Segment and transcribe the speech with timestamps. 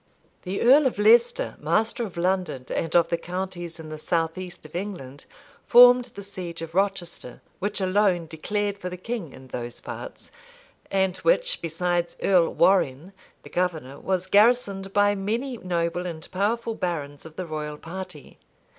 [0.41, 4.65] The earl of Leicester, master of London, and of the counties in the south east
[4.65, 5.25] of England,
[5.63, 10.31] formed the siege of Rochester, which alone declared for the king in those parts,
[10.89, 17.23] and which, besides Earl Warrenne, the governor, was garrisoned by many noble and powerful barons
[17.23, 18.39] of the royal party.